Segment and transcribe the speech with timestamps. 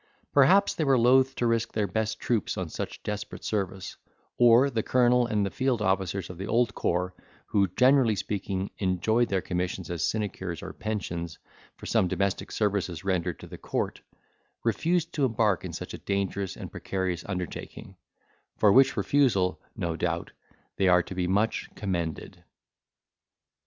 [0.33, 3.97] Perhaps they were loth to risk their best troops on such desperate service,
[4.39, 7.13] or the colonel and the field officers of the old corps,
[7.45, 11.37] who, generally speaking, enjoyed their commissions as sinecures or pensions,
[11.77, 14.01] for some domestic services rendered to the court,
[14.63, 17.95] refused to embark in such a dangerous and precarious undertaking;
[18.57, 20.31] for which refusal, no doubt,
[20.77, 22.43] they are to be much commended.